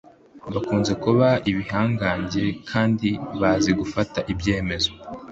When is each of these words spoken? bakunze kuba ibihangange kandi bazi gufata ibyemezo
bakunze 0.53 0.91
kuba 1.03 1.27
ibihangange 1.49 2.43
kandi 2.69 3.09
bazi 3.41 3.71
gufata 3.79 4.19
ibyemezo 4.31 4.91